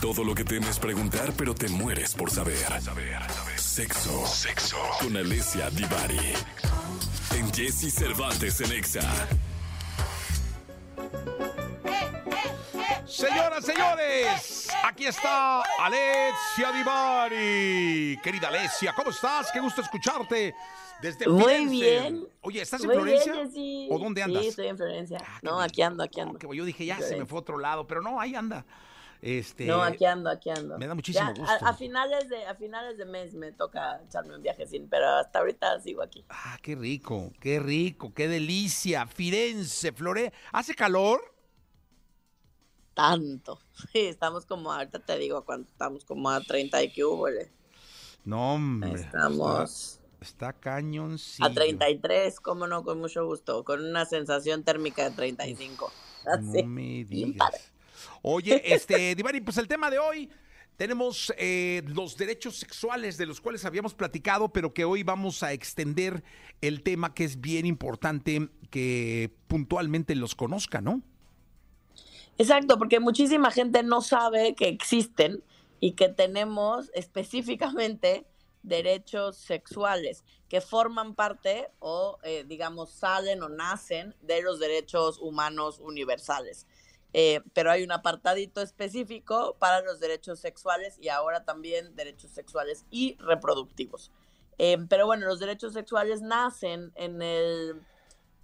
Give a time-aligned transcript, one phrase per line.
[0.00, 2.56] Todo lo que temes preguntar, pero te mueres por saber.
[3.56, 4.26] Sexo.
[4.26, 4.76] Sexo.
[5.00, 6.32] Con Alessia Divari.
[7.36, 9.02] En Jesse Cervantes en Exa.
[13.06, 18.18] Señoras, señores, aquí está Alessia Divari.
[18.22, 19.50] Querida Alessia, ¿cómo estás?
[19.52, 20.54] Qué gusto escucharte
[21.02, 21.74] desde Muy Firenze.
[21.74, 22.28] bien.
[22.40, 23.32] Oye, ¿estás en Florencia?
[23.34, 23.88] bien, Jessy.
[23.90, 24.42] ¿O dónde andas?
[24.42, 25.18] Sí, estoy en Florencia.
[25.22, 26.38] Ah, no, aquí ando, aquí ando.
[26.38, 28.64] Que yo dije, ya se me fue a otro lado, pero no, ahí anda.
[29.22, 30.78] Este, No, aquí ando, aquí ando.
[30.78, 31.66] me da muchísimo Ya, gusto.
[31.66, 35.40] A, a finales de, a finales de mes me toca echarme un viajecín, pero hasta
[35.40, 36.24] ahorita sigo aquí.
[36.30, 39.06] Ah, qué rico, qué rico, qué delicia.
[39.06, 40.32] Firenze, Flore.
[40.52, 41.20] ¿Hace calor?
[42.94, 43.60] Tanto.
[43.92, 47.28] Sí, estamos como, ahorita te digo cuánto, estamos como a 30 y que hubo.
[48.24, 49.00] No, hombre.
[49.00, 51.48] Estamos Está, cañoncillo.
[51.48, 55.90] a 33, cómo no, con mucho gusto, con una sensación térmica de 35.
[56.26, 56.62] Así.
[56.62, 57.58] No me padre.
[58.22, 60.30] Oye, este, Divari, pues el tema de hoy
[60.76, 65.52] tenemos eh, los derechos sexuales de los cuales habíamos platicado, pero que hoy vamos a
[65.52, 66.24] extender
[66.62, 71.02] el tema que es bien importante que puntualmente los conozca, ¿no?
[72.38, 75.44] Exacto, porque muchísima gente no sabe que existen
[75.80, 78.24] y que tenemos específicamente
[78.62, 85.78] derechos sexuales que forman parte o, eh, digamos, salen o nacen de los derechos humanos
[85.80, 86.66] universales.
[87.12, 92.84] Eh, pero hay un apartadito específico para los derechos sexuales y ahora también derechos sexuales
[92.90, 94.12] y reproductivos.
[94.58, 97.80] Eh, pero bueno, los derechos sexuales nacen en el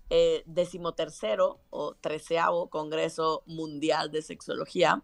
[0.09, 5.03] eh, decimotercero o treceavo Congreso Mundial de Sexología,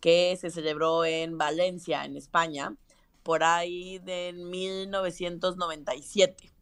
[0.00, 2.74] que se celebró en Valencia, en España,
[3.22, 6.52] por ahí de 1997.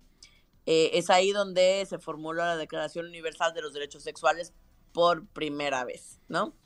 [0.67, 4.53] Eh, es ahí donde se formuló la Declaración Universal de los Derechos Sexuales
[4.99, 6.57] por primera vez, ¿no?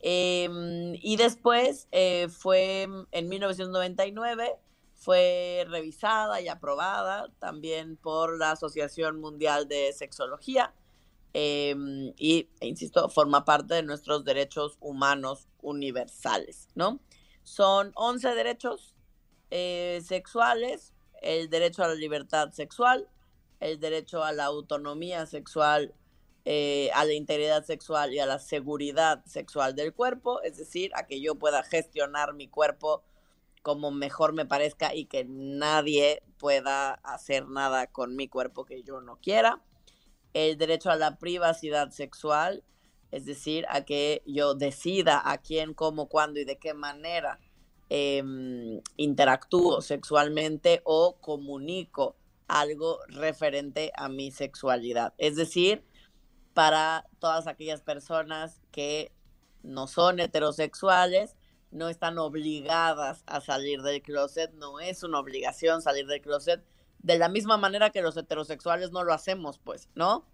[0.00, 0.48] Eh,
[1.00, 4.56] y después eh, fue en 1999,
[4.96, 10.74] fue revisada y aprobada también por la Asociación Mundial de Sexología
[11.34, 11.76] eh,
[12.16, 16.98] y, e insisto, forma parte de nuestros derechos humanos universales, ¿no?
[17.44, 18.96] Son 11 derechos
[19.52, 23.08] eh, sexuales, el derecho a la libertad sexual,
[23.60, 25.94] el derecho a la autonomía sexual,
[26.50, 31.06] eh, a la integridad sexual y a la seguridad sexual del cuerpo, es decir, a
[31.06, 33.02] que yo pueda gestionar mi cuerpo
[33.60, 39.02] como mejor me parezca y que nadie pueda hacer nada con mi cuerpo que yo
[39.02, 39.62] no quiera.
[40.32, 42.64] El derecho a la privacidad sexual,
[43.10, 47.40] es decir, a que yo decida a quién, cómo, cuándo y de qué manera
[47.90, 48.22] eh,
[48.96, 52.16] interactúo sexualmente o comunico
[52.46, 55.12] algo referente a mi sexualidad.
[55.18, 55.84] Es decir,
[56.58, 59.12] para todas aquellas personas que
[59.62, 61.36] no son heterosexuales,
[61.70, 66.64] no están obligadas a salir del closet, no es una obligación salir del closet,
[66.98, 70.26] de la misma manera que los heterosexuales no lo hacemos, pues, ¿no?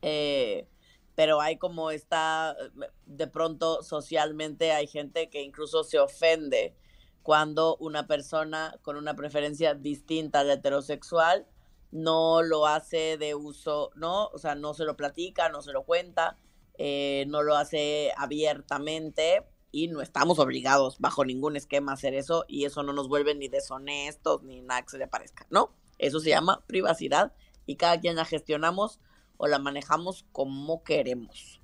[0.00, 0.70] Eh,
[1.16, 2.56] pero hay como está,
[3.04, 6.74] de pronto socialmente hay gente que incluso se ofende
[7.22, 11.46] cuando una persona con una preferencia distinta al heterosexual
[11.92, 14.26] no lo hace de uso, ¿no?
[14.28, 16.38] O sea, no se lo platica, no se lo cuenta,
[16.78, 22.44] eh, no lo hace abiertamente y no estamos obligados bajo ningún esquema a hacer eso
[22.48, 25.74] y eso no nos vuelve ni deshonestos ni nada que se le parezca, ¿no?
[25.98, 27.32] Eso se llama privacidad
[27.66, 28.98] y cada quien la gestionamos
[29.36, 31.60] o la manejamos como queremos.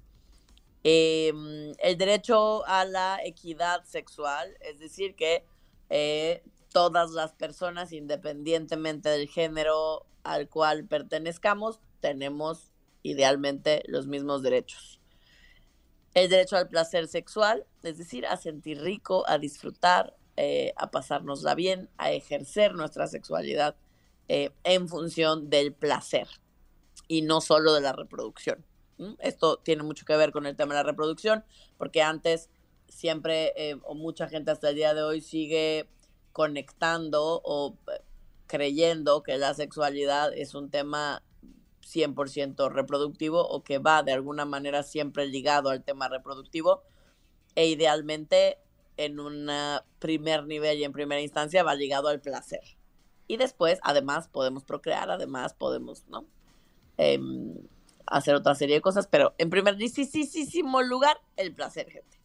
[0.84, 1.32] Eh,
[1.78, 5.44] el derecho a la equidad sexual, es decir, que
[5.90, 12.72] eh, todas las personas, independientemente del género al cual pertenezcamos, tenemos
[13.02, 15.00] idealmente los mismos derechos.
[16.14, 21.54] El derecho al placer sexual, es decir, a sentir rico, a disfrutar, eh, a pasárnosla
[21.54, 23.76] bien, a ejercer nuestra sexualidad
[24.28, 26.28] eh, en función del placer
[27.06, 28.64] y no solo de la reproducción.
[29.20, 31.44] Esto tiene mucho que ver con el tema de la reproducción,
[31.76, 32.50] porque antes
[32.88, 35.88] siempre, eh, o mucha gente hasta el día de hoy sigue
[36.32, 38.00] conectando o eh,
[38.48, 41.22] creyendo que la sexualidad es un tema
[41.82, 46.82] 100% reproductivo o que va de alguna manera siempre ligado al tema reproductivo
[47.54, 48.58] e idealmente
[48.96, 49.48] en un
[50.00, 52.76] primer nivel y en primera instancia va ligado al placer.
[53.28, 56.26] Y después, además, podemos procrear, además podemos, ¿no?
[56.96, 57.20] Eh,
[58.06, 62.18] hacer otra serie de cosas, pero en primerísimo lugar, el placer, gente.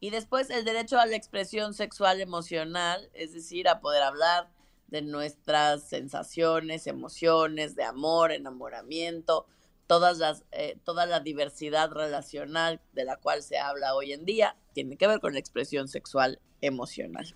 [0.00, 4.50] Y después el derecho a la expresión sexual emocional, es decir, a poder hablar
[4.94, 9.44] de nuestras sensaciones, emociones, de amor, enamoramiento,
[9.88, 14.56] todas las, eh, toda la diversidad relacional de la cual se habla hoy en día
[14.72, 17.34] tiene que ver con la expresión sexual emocional.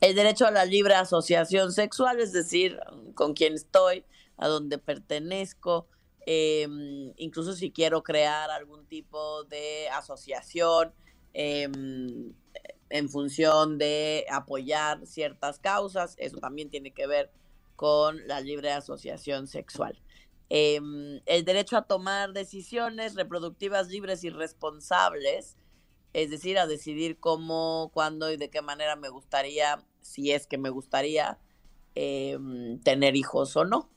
[0.00, 2.78] El derecho a la libre asociación sexual, es decir,
[3.16, 4.04] con quién estoy,
[4.36, 5.88] a dónde pertenezco,
[6.26, 10.94] em, incluso si quiero crear algún tipo de asociación
[11.32, 12.32] em,
[12.90, 17.30] en función de apoyar ciertas causas, eso también tiene que ver
[17.76, 19.98] con la libre asociación sexual.
[20.50, 25.56] Em, el derecho a tomar decisiones reproductivas libres y responsables,
[26.12, 30.58] es decir, a decidir cómo, cuándo y de qué manera me gustaría, si es que
[30.58, 31.38] me gustaría
[31.94, 33.88] em, tener hijos o no.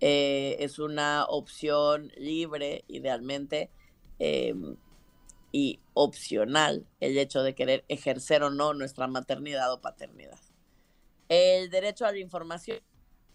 [0.00, 3.70] Eh, es una opción libre, idealmente,
[4.18, 4.76] em,
[5.52, 10.38] y opcional el hecho de querer ejercer o no nuestra maternidad o paternidad.
[11.28, 12.78] El derecho a la información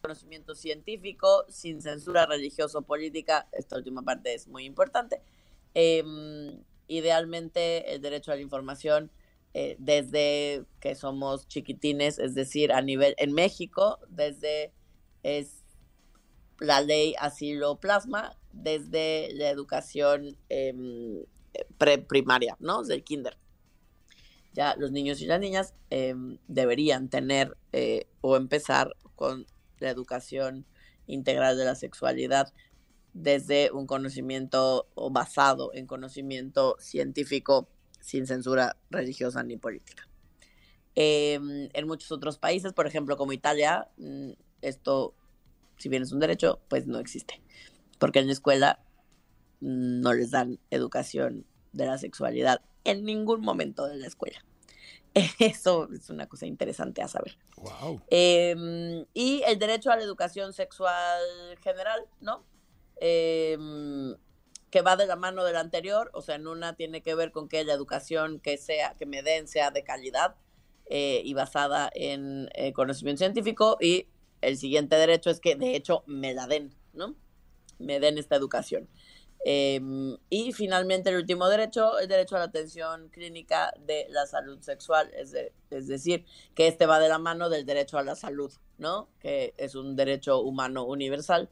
[0.05, 5.21] conocimiento científico, sin censura religiosa o política, esta última parte es muy importante.
[5.73, 9.09] Em, idealmente el derecho a la información
[9.55, 14.73] eh, desde que somos chiquitines, es decir, a nivel en México, desde
[15.23, 15.63] es
[16.59, 21.23] la ley así lo plasma, desde la educación em,
[21.77, 22.83] preprimaria, ¿no?
[22.83, 23.37] Del kinder.
[24.53, 29.45] Ya los niños y las niñas em, deberían tener eh, o empezar con
[29.79, 30.65] la educación
[31.07, 32.53] integral de la sexualidad
[33.13, 37.69] desde un conocimiento o basado en conocimiento científico
[38.01, 40.07] sin censura religiosa ni política.
[40.95, 44.31] Em, en muchos otros países, por ejemplo, como Italia, mm,
[44.61, 45.15] esto,
[45.77, 47.41] si bien es un derecho, pues no existe,
[47.99, 48.84] porque en la escuela
[49.59, 54.43] no les dan educación de la sexualidad en ningún momento de la escuela.
[55.39, 57.37] Eso es una cosa interesante a saber.
[58.09, 61.21] Em, y el derecho a la educación sexual
[61.63, 62.45] general, ¿no?
[62.97, 64.15] Em,
[64.69, 67.47] que va de la mano del anterior, o sea, en una tiene que ver con
[67.47, 70.35] que la educación que sea, que me den sea de calidad
[70.87, 74.07] eh, y basada en eh, conocimiento científico, y
[74.41, 77.15] el siguiente derecho es que de hecho me la den, ¿no?
[77.79, 78.89] Me den esta educación.
[79.47, 84.59] Em, y finalmente el último derecho, el derecho a la atención clínica de la salud
[84.61, 85.33] sexual, es,
[85.87, 86.25] decir,
[86.55, 89.07] que este va de la mano del derecho a la salud, ¿no?
[89.19, 91.51] Que es un derecho humano universal.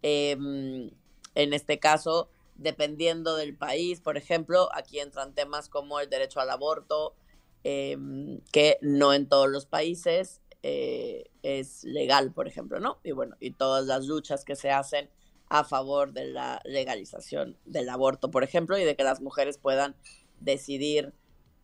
[0.00, 0.90] Em,
[1.34, 6.48] en este caso, dependiendo del país, por ejemplo, aquí entran temas como el derecho al
[6.48, 7.14] aborto,
[7.62, 13.00] em, que no en todos los países eh, es legal, por ejemplo, ¿no?
[13.04, 15.10] Y bueno, y todas las luchas que se hacen
[15.54, 19.94] a favor de la legalización del aborto, por ejemplo, y de que las mujeres puedan
[20.40, 21.14] decidir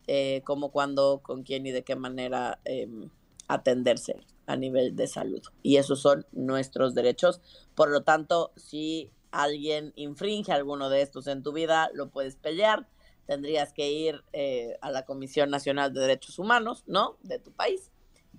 [0.07, 3.09] eh, cómo, cuándo, con quién y de qué manera em,
[3.49, 4.15] atenderse
[4.45, 5.41] a nivel de salud.
[5.61, 7.41] Y esos son nuestros derechos.
[7.75, 12.87] Por lo tanto, si alguien infringe alguno de estos en tu vida, lo puedes pelear.
[13.27, 17.17] Tendrías que ir eh, a la Comisión Nacional de Derechos Humanos, ¿no?
[17.23, 17.91] De tu país.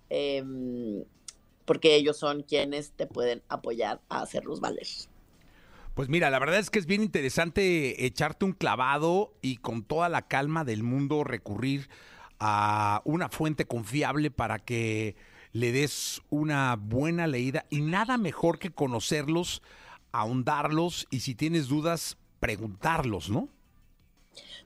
[0.08, 1.04] Em,
[1.66, 4.86] porque ellos son quienes te pueden apoyar a hacerlos valer.
[5.94, 10.08] Pues mira, la verdad es que es bien interesante echarte un clavado y con toda
[10.08, 11.90] la calma del mundo recurrir
[12.40, 15.16] a una fuente confiable para que
[15.52, 19.62] le des una buena leída y nada mejor que conocerlos,
[20.12, 23.50] ahondarlos y si tienes dudas, preguntarlos, ¿no?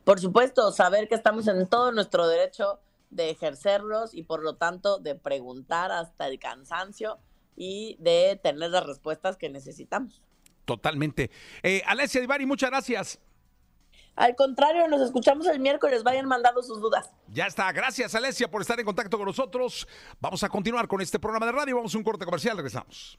[0.04, 2.78] Por supuesto, saber que estamos en todo nuestro derecho
[3.10, 7.18] de ejercerlos y por lo tanto de preguntar hasta el cansancio
[7.56, 10.22] y de tener las respuestas que necesitamos.
[10.66, 11.30] Totalmente.
[11.62, 13.18] Eh, Alessia Divari, muchas gracias.
[14.16, 16.02] Al contrario, nos escuchamos el miércoles.
[16.02, 17.10] Vayan mandando sus dudas.
[17.28, 17.70] Ya está.
[17.72, 19.86] Gracias, Alesia, por estar en contacto con nosotros.
[20.20, 21.76] Vamos a continuar con este programa de radio.
[21.76, 22.56] Vamos a un corte comercial.
[22.56, 23.18] Regresamos.